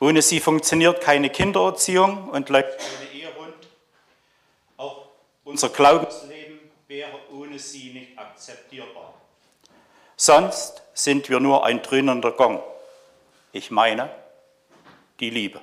[0.00, 3.54] ohne sie funktioniert keine Kindererziehung und läuft ohne Ehe rund.
[4.76, 5.06] Auch
[5.44, 9.14] unser Glaubensleben wäre ohne sie nicht akzeptierbar.
[10.16, 12.62] Sonst sind wir nur ein dröhnender Gong.
[13.52, 14.10] Ich meine
[15.20, 15.60] die Liebe.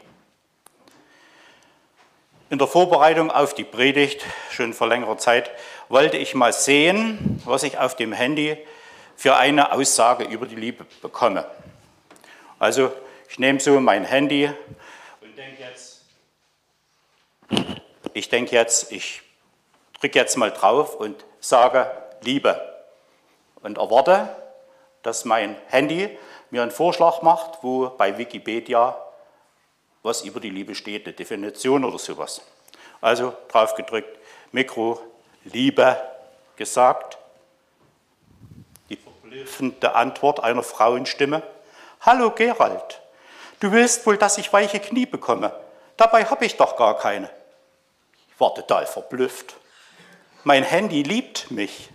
[2.50, 5.50] In der Vorbereitung auf die Predigt, schon vor längerer Zeit,
[5.90, 8.58] wollte ich mal sehen, was ich auf dem Handy
[9.16, 11.48] für eine Aussage über die Liebe bekomme.
[12.60, 12.91] Also
[13.34, 14.48] ich nehme so mein Handy
[15.20, 16.04] und denke jetzt,
[18.13, 19.24] ich denke jetzt, ich
[19.99, 21.91] drücke jetzt mal drauf und sage
[22.22, 22.62] Liebe
[23.63, 24.30] und erwarte,
[25.02, 26.16] dass mein Handy
[26.52, 29.04] mir einen Vorschlag macht, wo bei Wikipedia
[30.04, 32.44] was über die Liebe steht, eine Definition oder sowas.
[33.02, 34.16] Also drauf gedrückt,
[34.52, 35.02] Mikro,
[35.46, 36.00] Liebe
[36.55, 37.18] gesagt.
[38.90, 41.41] Die verblüffende Antwort einer Frauenstimme.
[42.02, 43.02] Hallo Gerald,
[43.64, 45.58] Du willst wohl, dass ich weiche Knie bekomme.
[45.96, 47.30] Dabei habe ich doch gar keine.
[48.28, 49.56] Ich war total verblüfft.
[50.44, 51.90] Mein Handy liebt mich.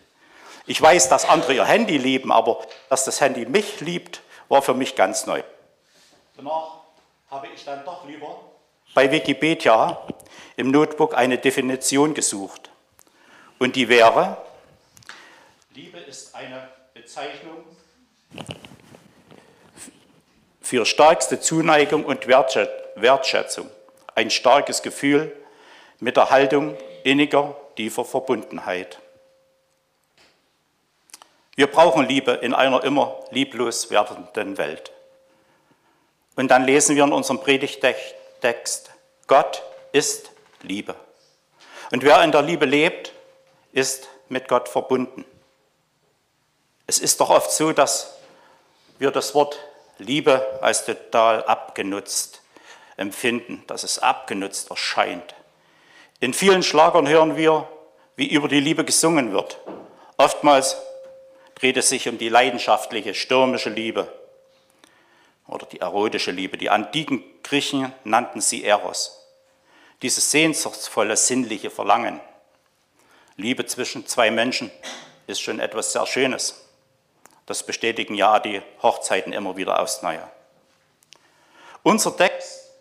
[0.64, 4.72] Ich weiß, dass andere ihr Handy lieben, aber dass das Handy mich liebt, war für
[4.72, 5.42] mich ganz neu.
[6.38, 6.84] Danach
[7.30, 8.40] habe ich dann doch lieber
[8.94, 10.00] bei Wikipedia
[10.56, 12.70] im Notebook eine Definition gesucht.
[13.58, 14.38] Und die wäre,
[15.74, 17.62] Liebe ist eine Bezeichnung
[20.68, 23.70] für stärkste Zuneigung und Wertschätzung,
[24.14, 25.34] ein starkes Gefühl
[25.98, 28.98] mit der Haltung inniger, tiefer Verbundenheit.
[31.56, 34.92] Wir brauchen Liebe in einer immer lieblos werdenden Welt.
[36.36, 38.90] Und dann lesen wir in unserem Predigtext,
[39.26, 39.62] Gott
[39.92, 40.94] ist Liebe.
[41.92, 43.14] Und wer in der Liebe lebt,
[43.72, 45.24] ist mit Gott verbunden.
[46.86, 48.18] Es ist doch oft so, dass
[48.98, 49.58] wir das Wort
[49.98, 52.42] Liebe als total abgenutzt
[52.96, 55.34] empfinden, dass es abgenutzt erscheint.
[56.20, 57.68] In vielen Schlagern hören wir,
[58.16, 59.58] wie über die Liebe gesungen wird.
[60.16, 60.76] Oftmals
[61.54, 64.12] dreht es sich um die leidenschaftliche, stürmische Liebe
[65.46, 66.58] oder die erotische Liebe.
[66.58, 69.26] Die antiken Griechen nannten sie Eros.
[70.02, 72.20] Dieses sehnsuchtsvolle, sinnliche Verlangen.
[73.36, 74.70] Liebe zwischen zwei Menschen
[75.28, 76.67] ist schon etwas sehr Schönes.
[77.48, 80.22] Das bestätigen ja die Hochzeiten immer wieder aufs Neue.
[81.82, 82.74] Unser Text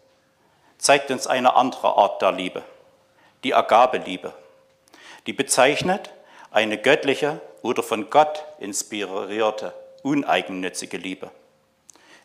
[0.78, 2.63] zeigt uns eine andere Art der Liebe,
[3.45, 4.33] die Agabeliebe.
[5.25, 6.09] Die bezeichnet
[6.51, 9.73] eine göttliche oder von Gott inspirierte,
[10.03, 11.31] uneigennützige Liebe.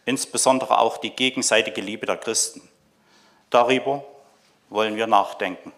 [0.04, 2.68] Insbesondere auch die gegenseitige Liebe der Christen.
[3.50, 4.04] Darüber
[4.68, 5.72] wollen wir nachdenken.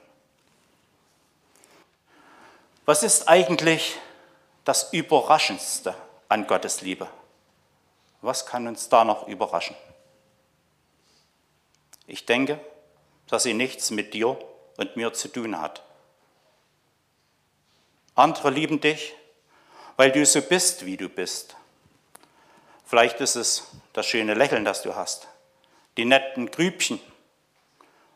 [2.87, 3.99] Was ist eigentlich
[4.65, 5.95] das Überraschendste
[6.35, 7.07] an Gottes Liebe.
[8.21, 9.77] Was kann uns da noch überraschen?
[12.09, 12.59] Ich denke,
[13.29, 14.37] dass sie nichts mit dir
[14.77, 15.85] und mir zu tun hat.
[18.17, 19.15] Andere lieben dich,
[19.97, 21.55] weil du so bist, wie du bist.
[22.85, 25.29] Vielleicht ist es das schöne Lächeln, das du hast,
[25.97, 26.99] die netten Grübchen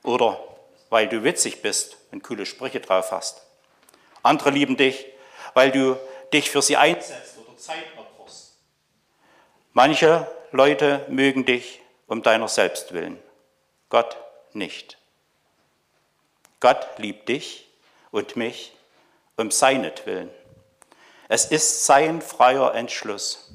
[0.03, 0.43] oder
[0.91, 3.43] weil du witzig bist und coole Sprüche drauf hast.
[4.25, 5.07] Andere lieben dich,
[5.55, 5.97] weil du
[6.33, 7.95] dich für sie einsetzt oder Zeit
[9.73, 13.19] Manche Leute mögen dich um deiner selbst willen,
[13.91, 14.17] Gott
[14.53, 14.99] nicht.
[16.61, 17.69] Gott liebt dich
[18.11, 18.73] und mich
[19.37, 20.31] um seinetwillen.
[21.29, 23.51] Es ist sein freier Entschluss.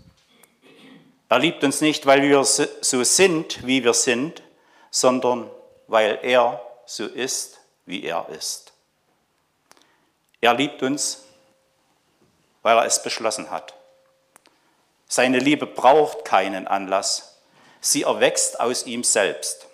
[1.29, 4.43] Er liebt uns nicht, weil wir so sind, wie wir sind,
[4.91, 5.49] sondern
[5.87, 8.71] weil er so ist, wie er ist.
[10.39, 11.23] Er liebt uns,
[12.61, 13.73] weil er es beschlossen hat.
[15.15, 17.37] Seine Liebe braucht keinen Anlass.
[17.81, 19.67] Sie erwächst aus ihm selbst.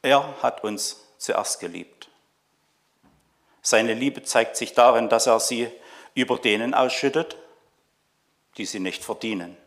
[0.00, 2.08] Er hat uns zuerst geliebt.
[3.60, 5.70] Seine Liebe zeigt sich darin, dass er sie
[6.14, 7.36] über denen ausschüttet,
[8.56, 9.58] die sie nicht verdienen.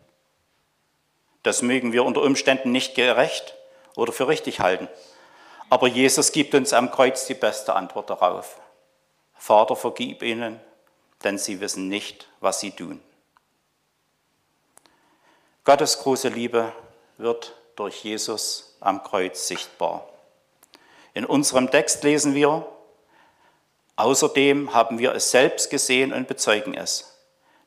[1.44, 3.53] Das mögen wir unter Umständen nicht gerecht
[3.95, 4.89] oder für richtig halten.
[5.69, 8.59] Aber Jesus gibt uns am Kreuz die beste Antwort darauf.
[9.36, 10.59] Vater, vergib ihnen,
[11.24, 13.03] denn sie wissen nicht, was sie tun.
[15.66, 16.72] Gottes große Liebe
[17.18, 20.08] wird durch Jesus am Kreuz sichtbar.
[21.16, 22.68] In unserem Text lesen wir,
[23.96, 27.18] außerdem haben wir es selbst gesehen und bezeugen es.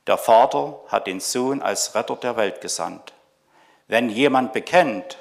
[0.07, 3.15] Der Vater hat den Sohn als Retter der Welt gesandt.
[3.89, 5.19] Wenn jemand bekennt,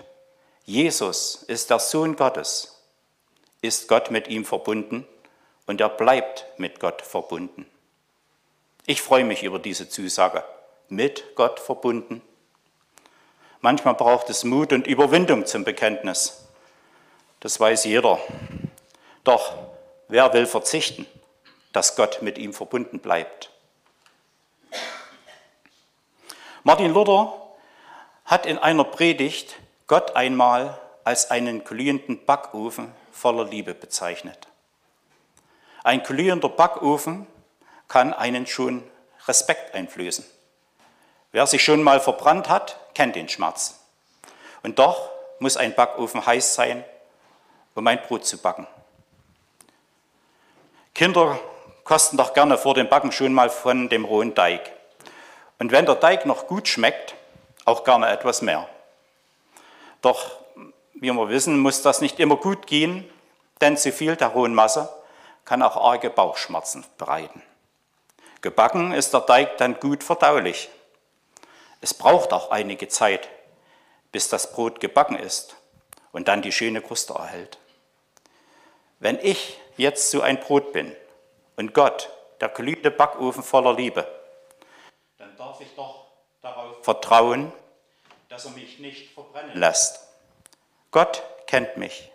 [0.63, 2.83] Jesus ist der Sohn Gottes,
[3.61, 5.07] ist Gott mit ihm verbunden
[5.65, 7.65] und er bleibt mit Gott verbunden.
[8.85, 10.43] Ich freue mich über diese Zusage,
[10.89, 12.21] mit Gott verbunden.
[13.61, 16.47] Manchmal braucht es Mut und Überwindung zum Bekenntnis.
[17.39, 18.19] Das weiß jeder.
[19.23, 19.53] Doch
[20.07, 21.05] wer will verzichten,
[21.73, 23.51] dass Gott mit ihm verbunden bleibt?
[26.63, 27.33] Martin Luther
[28.25, 29.55] hat in einer Predigt
[29.87, 34.47] Gott einmal als einen glühenden Backofen voller Liebe bezeichnet.
[35.83, 37.25] Ein glühender Backofen
[37.87, 38.83] kann einen schon
[39.27, 40.25] Respekt einflößen.
[41.37, 43.79] Wer sich schon mal verbrannt hat, kennt den Schmerz.
[44.63, 46.83] Und doch muss ein Backofen heiß sein,
[47.75, 48.65] um ein Brot zu backen.
[50.95, 51.39] Kinder
[51.83, 54.61] kosten doch gerne vor dem Backen schon mal von dem rohen Teig.
[55.59, 57.13] Und wenn der Teig noch gut schmeckt,
[57.65, 58.67] auch gerne etwas mehr.
[60.01, 60.31] Doch,
[60.95, 63.07] wie wir wissen, muss das nicht immer gut gehen,
[63.61, 64.91] denn zu viel der rohen Masse
[65.45, 67.43] kann auch arge Bauchschmerzen bereiten.
[68.41, 70.71] Gebacken ist der Teig dann gut verdaulich.
[71.81, 73.29] Es braucht auch einige Zeit,
[74.11, 75.55] bis das Brot gebacken ist
[76.11, 77.59] und dann die schöne Kruste erhält.
[78.99, 80.95] Wenn ich jetzt so ein Brot bin
[81.55, 82.09] und Gott,
[82.41, 84.07] der glühende Backofen voller Liebe,
[85.17, 86.05] dann darf ich doch
[86.41, 87.51] darauf vertrauen,
[88.29, 89.99] dass er mich nicht verbrennen lässt.
[90.91, 92.11] Gott kennt mich.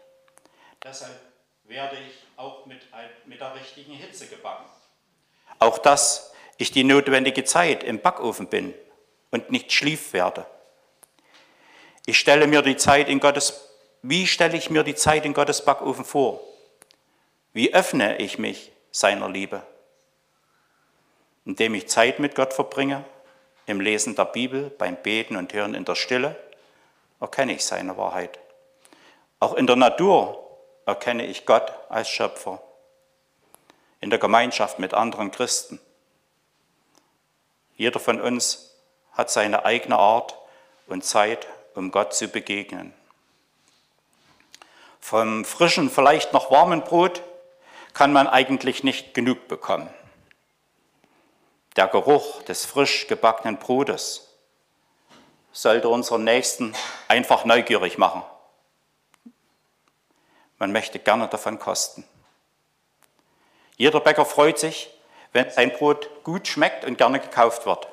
[0.83, 1.19] Deshalb
[1.65, 2.81] werde ich auch mit,
[3.27, 4.65] mit der richtigen Hitze gebacken.
[5.61, 8.75] Auch dass ich die notwendige Zeit im Backofen bin
[9.33, 10.47] und nicht schlief werde.
[12.07, 13.69] Ich stelle mir die Zeit in Gottes,
[14.03, 16.41] wie stelle ich mir die Zeit in Gottes Backofen vor?
[17.53, 19.63] Wie öffne ich mich seiner Liebe?
[21.45, 23.05] Indem ich Zeit mit Gott verbringe,
[23.67, 26.37] im Lesen der Bibel, beim Beten und Hören in der Stille,
[27.21, 28.39] erkenne ich seine Wahrheit.
[29.39, 30.39] Auch in der Natur
[30.85, 32.61] erkenne ich Gott als Schöpfer.
[34.01, 35.81] In der Gemeinschaft mit anderen Christen.
[37.77, 38.72] Jeder von uns
[39.13, 40.37] hat seine eigene Art
[40.87, 42.95] und Zeit, um Gott zu begegnen.
[45.01, 47.23] Vom frischen, vielleicht noch warmen Brot
[47.93, 49.93] kann man eigentlich nicht genug bekommen.
[51.77, 54.29] Der Geruch des frisch gebackenen Brotes
[55.53, 56.75] sollte unseren Nächsten
[57.09, 58.23] einfach neugierig machen.
[60.59, 62.05] Man möchte gerne davon kosten.
[63.77, 64.91] Jeder Bäcker freut sich,
[65.33, 67.89] wenn sein Brot gut schmeckt und gerne gekauft wird.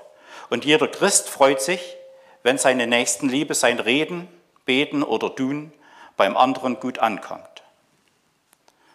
[0.50, 1.96] Und jeder Christ freut sich,
[2.44, 4.28] wenn seine Nächstenliebe, sein Reden,
[4.66, 5.74] Beten oder Tun
[6.18, 7.64] beim anderen gut ankommt.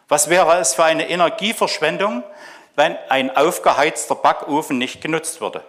[0.09, 2.23] Was wäre es für eine Energieverschwendung,
[2.77, 5.65] wenn ein aufgeheizter Backofen nicht genutzt würde?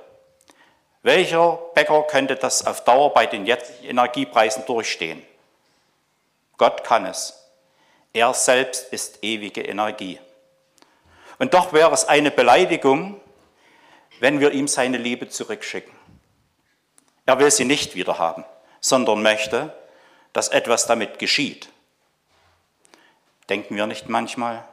[1.03, 5.25] Welcher Bäcker könnte das auf Dauer bei den jetzigen Energiepreisen durchstehen?
[6.57, 7.47] Gott kann es.
[8.11, 10.19] Er selbst ist ewige Energie.
[11.37, 13.19] Und doch wäre es eine Beleidigung,
[14.19, 15.93] wenn wir ihm seine Liebe zurückschicken.
[17.25, 18.45] Er will sie nicht wiederhaben,
[18.79, 19.75] sondern möchte,
[20.33, 21.69] dass etwas damit geschieht.
[23.49, 24.67] Denken wir nicht manchmal,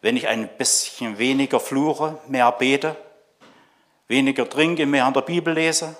[0.00, 2.96] wenn ich ein bisschen weniger fluche, mehr bete,
[4.08, 5.96] weniger trinke, mehr an der Bibel lese,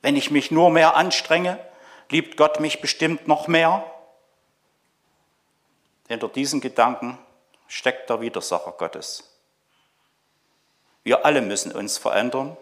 [0.00, 1.58] wenn ich mich nur mehr anstrenge,
[2.10, 3.84] liebt Gott mich bestimmt noch mehr?
[6.08, 7.18] Hinter diesen Gedanken
[7.66, 9.31] steckt der Widersacher Gottes.
[11.04, 12.56] Wir alle müssen uns verändern,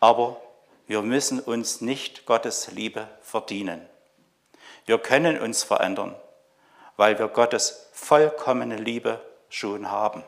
[0.00, 0.40] aber
[0.86, 3.86] wir müssen uns nicht Gottes Liebe verdienen.
[4.86, 6.16] Wir können uns verändern,
[6.96, 9.20] weil wir Gottes vollkommene Liebe
[9.50, 10.24] schon haben.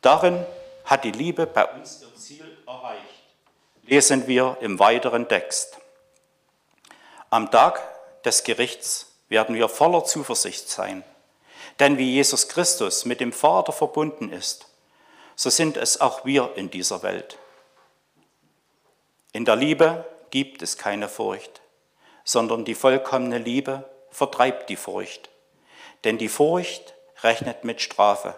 [0.00, 0.44] Darin
[0.84, 3.02] hat die Liebe bei uns ihr Ziel erreicht,
[3.82, 5.78] lesen wir im weiteren Text.
[7.28, 7.82] Am Tag
[8.22, 11.04] des Gerichts werden wir voller Zuversicht sein.
[11.78, 14.68] Denn wie Jesus Christus mit dem Vater verbunden ist,
[15.36, 17.38] so sind es auch wir in dieser Welt.
[19.32, 21.60] In der Liebe gibt es keine Furcht,
[22.22, 25.28] sondern die vollkommene Liebe vertreibt die Furcht.
[26.04, 28.34] Denn die Furcht rechnet mit Strafe.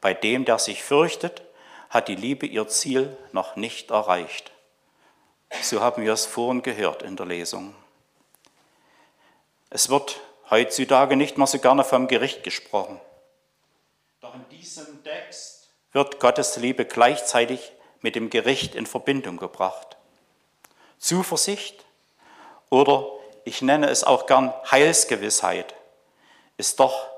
[0.00, 1.42] Bei dem, der sich fürchtet,
[1.90, 4.50] hat die Liebe ihr Ziel noch nicht erreicht.
[5.60, 7.74] So haben wir es vorhin gehört in der Lesung.
[9.70, 10.20] Es wird
[10.52, 13.00] heutzutage nicht mehr so gerne vom Gericht gesprochen.
[14.20, 19.96] Doch in diesem Text wird Gottes Liebe gleichzeitig mit dem Gericht in Verbindung gebracht.
[20.98, 21.84] Zuversicht
[22.68, 23.08] oder
[23.44, 25.74] ich nenne es auch gern Heilsgewissheit,
[26.58, 27.08] ist doch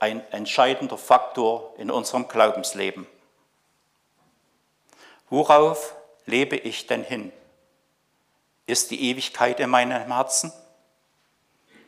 [0.00, 3.06] ein entscheidender Faktor in unserem Glaubensleben.
[5.30, 5.94] Worauf
[6.26, 7.32] lebe ich denn hin?
[8.66, 10.52] Ist die Ewigkeit in meinem Herzen?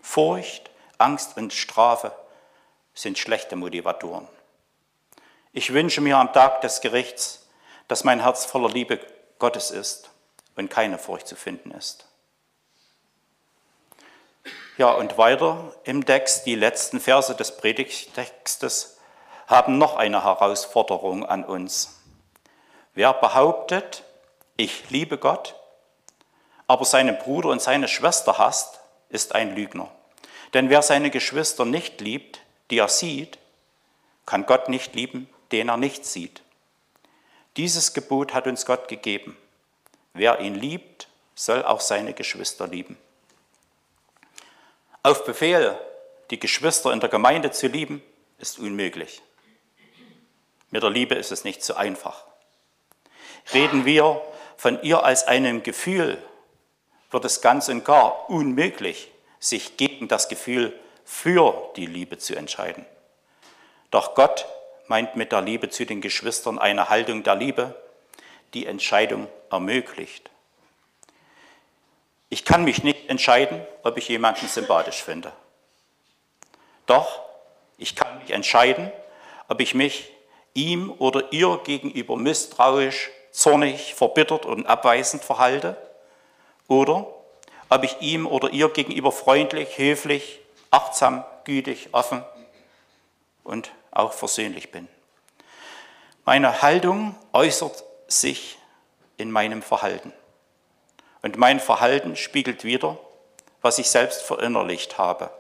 [0.01, 2.13] Furcht, Angst und Strafe
[2.95, 4.29] sind schlechte Motivatoren.
[5.53, 7.47] Ich wünsche mir am Tag des Gerichts,
[7.89, 9.01] dass mein Herz voller Liebe
[9.39, 10.11] Gottes ist
[10.57, 12.07] und keine Furcht zu finden ist.
[14.77, 18.99] Ja, und weiter im Text, die letzten Verse des Predigtextes
[19.47, 22.01] haben noch eine Herausforderung an uns.
[22.95, 24.03] Wer behauptet,
[24.57, 25.55] ich liebe Gott,
[26.67, 29.91] aber seinen Bruder und seine Schwester hasst, ist ein Lügner.
[30.55, 33.39] Denn wer seine Geschwister nicht liebt, die er sieht,
[34.25, 36.43] kann Gott nicht lieben, den er nicht sieht.
[37.57, 39.37] Dieses Gebot hat uns Gott gegeben.
[40.13, 42.97] Wer ihn liebt, soll auch seine Geschwister lieben.
[45.03, 45.79] Auf Befehl,
[46.31, 48.03] die Geschwister in der Gemeinde zu lieben,
[48.39, 49.23] ist unmöglich.
[50.71, 52.25] Mit der Liebe ist es nicht so einfach.
[53.53, 54.23] Reden wir
[54.57, 56.23] von ihr als einem Gefühl,
[57.11, 59.11] wird es ganz und gar unmöglich,
[59.45, 62.87] sich gegen das Gefühl für die Liebe zu entscheiden.
[63.91, 64.47] Doch Gott
[64.87, 67.75] meint mit der Liebe zu den Geschwistern eine Haltung der Liebe,
[68.55, 70.31] die Entscheidung ermöglicht.
[72.31, 75.33] Ich kann mich nicht entscheiden, ob ich jemanden sympathisch finde.
[76.87, 77.21] Doch
[77.77, 78.91] ich kann mich entscheiden,
[79.49, 80.11] ob ich mich
[80.55, 85.77] ihm oder ihr gegenüber misstrauisch, zornig, verbittert und abweisend verhalte
[86.67, 87.14] oder
[87.69, 90.41] ob ich ihm oder ihr gegenüber freundlich, höflich,
[90.71, 92.25] achtsam, gütig, offen
[93.43, 94.89] und auch versöhnlich bin.
[96.25, 98.59] Meine Haltung äußert sich
[99.17, 100.13] in meinem Verhalten.
[101.23, 102.99] Und mein Verhalten spiegelt wider,
[103.63, 105.31] was ich selbst verinnerlicht habe.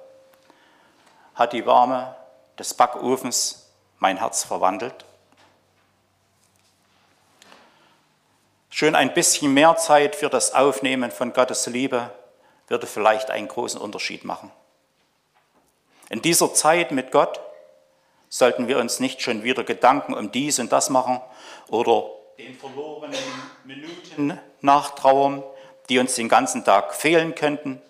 [1.34, 2.16] Hat die Wärme
[2.58, 5.04] des Backofens mein Herz verwandelt?
[8.76, 12.10] Schon ein bisschen mehr Zeit für das Aufnehmen von Gottes Liebe
[12.66, 14.50] würde vielleicht einen großen Unterschied machen.
[16.10, 17.38] In dieser Zeit mit Gott
[18.28, 21.20] sollten wir uns nicht schon wieder Gedanken um dies und das machen
[21.68, 23.14] oder den verlorenen
[23.62, 25.44] Minuten nachtrauern,
[25.88, 27.80] die uns den ganzen Tag fehlen könnten,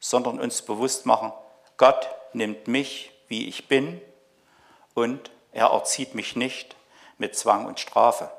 [0.00, 1.32] sondern uns bewusst machen,
[1.76, 4.00] Gott nimmt mich, wie ich bin,
[4.94, 6.74] und er erzieht mich nicht
[7.16, 8.32] mit Zwang und Strafe.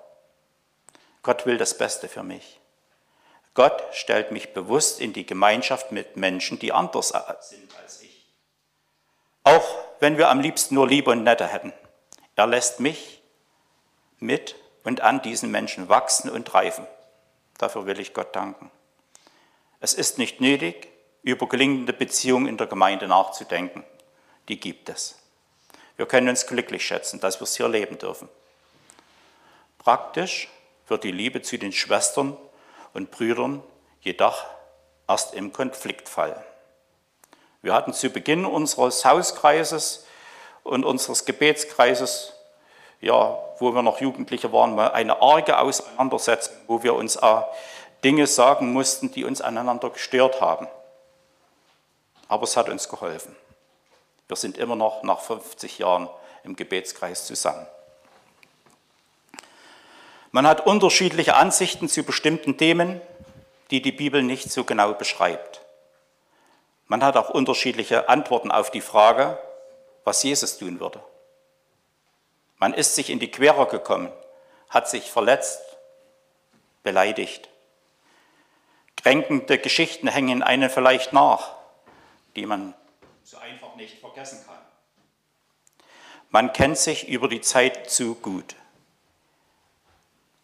[1.30, 2.60] Gott will das Beste für mich.
[3.54, 7.10] Gott stellt mich bewusst in die Gemeinschaft mit Menschen, die anders
[7.42, 8.26] sind als ich.
[9.44, 11.72] Auch wenn wir am liebsten nur Liebe und Nette hätten.
[12.36, 13.22] Er lässt mich
[14.18, 16.88] mit und an diesen Menschen wachsen und reifen.
[17.60, 18.72] Dafür will ich Gott danken.
[19.82, 20.88] Es ist nicht nötig,
[21.22, 23.84] über gelingende Beziehungen in der Gemeinde nachzudenken.
[24.48, 25.16] Die gibt es.
[25.96, 28.30] Wir können uns glücklich schätzen, dass wir es hier leben dürfen.
[29.78, 30.50] Praktisch
[30.90, 32.38] wird die Liebe zu den Schwestern
[32.94, 33.64] und Brüdern
[34.02, 34.46] jedoch
[35.08, 36.44] erst im Konfliktfall.
[37.62, 40.06] Wir hatten zu Beginn unseres Hauskreises
[40.64, 42.34] und unseres Gebetskreises,
[43.02, 47.54] ja, wo wir noch Jugendliche waren, mal eine arge Auseinandersetzung, wo wir uns auch
[48.04, 50.68] Dinge sagen mussten, die uns aneinander gestört haben.
[52.30, 53.36] Aber es hat uns geholfen.
[54.28, 56.08] Wir sind immer noch nach 50 Jahren
[56.44, 57.68] im Gebetskreis zusammen.
[60.32, 63.02] Man hat unterschiedliche Ansichten zu bestimmten Themen,
[63.72, 65.62] die die Bibel nicht so genau beschreibt.
[66.88, 69.38] Man hat auch unterschiedliche Antworten auf die Frage,
[70.04, 71.04] was Jesus tun würde.
[72.58, 74.12] Man ist sich in die Quere gekommen,
[74.70, 75.62] hat sich verletzt,
[76.84, 77.50] beleidigt.
[78.98, 81.56] Kränkende Geschichten hängen einen vielleicht nach,
[82.36, 82.74] die man
[83.24, 84.58] so einfach nicht vergessen kann.
[86.32, 88.56] Man kennt sich über die Zeit zu gut.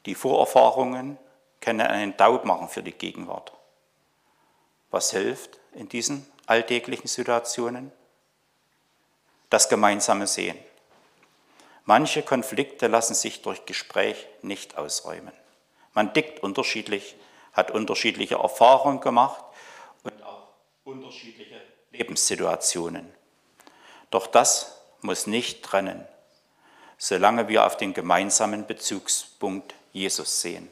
[0.06, 1.18] Die Vorerfahrungen
[1.62, 3.52] können einen Taub machen für die Gegenwart.
[4.92, 7.92] Was hilft in diesen alltäglichen Situationen?
[9.50, 10.58] Das gemeinsame Sehen.
[11.86, 15.34] Manche Konflikte lassen sich durch Gespräch nicht ausräumen.
[15.94, 17.16] Man dickt unterschiedlich,
[17.54, 19.44] hat unterschiedliche Erfahrungen gemacht
[20.04, 20.50] und auch
[20.84, 23.12] unterschiedliche Lebenssituationen.
[24.12, 26.08] Doch das muss nicht trennen,
[26.98, 30.70] solange wir auf den gemeinsamen Bezugspunkt Jesus sehen.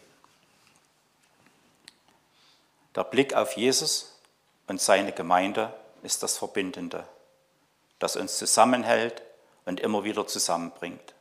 [2.93, 4.19] Der Blick auf Jesus
[4.67, 7.07] und seine Gemeinde ist das Verbindende,
[7.99, 9.21] das uns zusammenhält
[9.63, 11.13] und immer wieder zusammenbringt.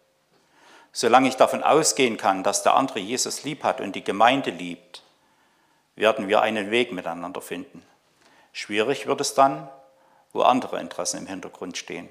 [0.91, 5.05] Solange ich davon ausgehen kann, dass der andere Jesus lieb hat und die Gemeinde liebt,
[5.95, 7.87] werden wir einen Weg miteinander finden.
[8.53, 9.69] Schwierig wird es dann,
[10.33, 12.09] wo andere Interessen im Hintergrund stehen.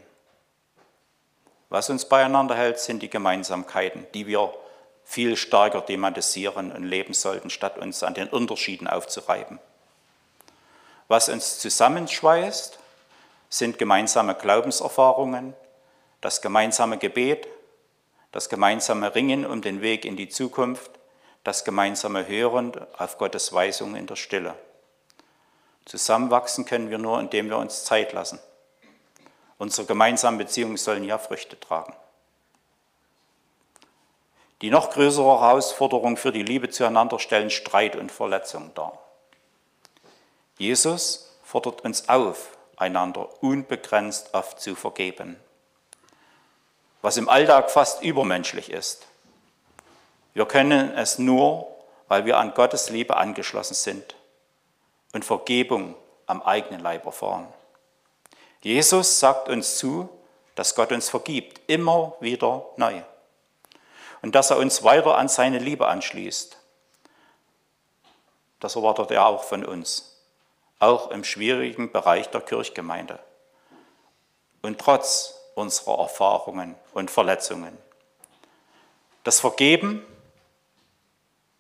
[1.68, 4.54] Was uns beieinander hält, sind die Gemeinsamkeiten, die wir
[5.12, 9.60] viel stärker thematisieren und leben sollten, statt uns an den Unterschieden aufzureiben.
[11.10, 12.80] Was uns zusammenschweißt,
[13.50, 15.54] sind gemeinsame Glaubenserfahrungen,
[16.22, 17.46] das gemeinsame Gebet,
[18.32, 20.92] das gemeinsame Ringen um den Weg in die Zukunft,
[21.44, 24.56] das gemeinsame Hören auf Gottes Weisung in der Stille.
[25.84, 28.40] Zusammenwachsen können wir nur, indem wir uns Zeit lassen.
[29.58, 31.94] Unsere gemeinsamen Beziehungen sollen ja Früchte tragen.
[34.62, 39.00] Die noch größere Herausforderung für die Liebe zueinander stellen Streit und Verletzung dar.
[40.58, 45.40] Jesus fordert uns auf, einander unbegrenzt oft zu vergeben,
[47.02, 49.08] was im Alltag fast übermenschlich ist.
[50.34, 51.68] Wir können es nur,
[52.08, 54.16] weil wir an Gottes Liebe angeschlossen sind
[55.14, 55.96] und Vergebung
[56.28, 57.48] am eigenen Leib erfahren.
[58.62, 60.08] Jesus sagt uns zu,
[60.56, 63.02] dass Gott uns vergibt, immer wieder neu.
[64.22, 66.58] Und dass er uns weiter an seine Liebe anschließt.
[68.60, 70.22] Das erwartet er auch von uns,
[70.80, 73.20] auch im schwierigen Bereich der Kirchgemeinde.
[74.62, 77.78] Und trotz unserer Erfahrungen und Verletzungen.
[79.24, 80.06] Das Vergeben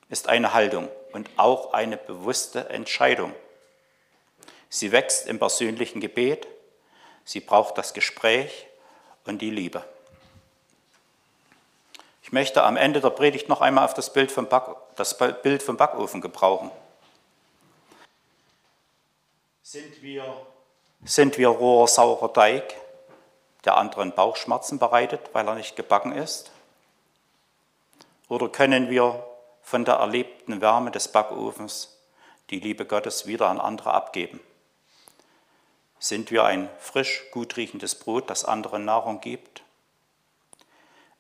[0.10, 3.34] ist eine Haltung und auch eine bewusste Entscheidung.
[4.70, 6.48] Sie wächst im persönlichen Gebet,
[7.26, 8.68] sie braucht das Gespräch
[9.26, 9.84] und die Liebe.
[12.32, 14.64] Ich möchte am Ende der Predigt noch einmal auf das Bild vom, Back,
[14.96, 16.72] das Bild vom Backofen gebrauchen.
[19.62, 20.24] Sind wir,
[21.04, 22.74] sind wir roher, saurer Teig,
[23.66, 26.52] der anderen Bauchschmerzen bereitet, weil er nicht gebacken ist?
[28.30, 29.28] Oder können wir
[29.62, 31.98] von der erlebten Wärme des Backofens
[32.50, 34.40] die Liebe Gottes wieder an andere abgeben?
[36.00, 39.64] Sind wir ein frisch, gut riechendes Brot, das anderen Nahrung gibt?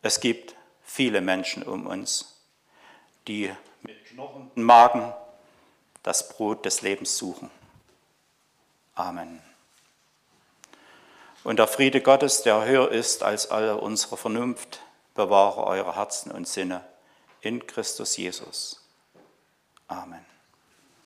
[0.01, 0.55] Es gibt
[0.91, 2.41] viele Menschen um uns,
[3.27, 3.49] die
[3.81, 5.13] mit knurrenden Magen
[6.03, 7.49] das Brot des Lebens suchen.
[8.95, 9.41] Amen.
[11.45, 14.81] Und der Friede Gottes, der höher ist als alle unsere Vernunft,
[15.15, 16.83] bewahre eure Herzen und Sinne
[17.39, 18.85] in Christus Jesus.
[19.87, 20.30] Amen.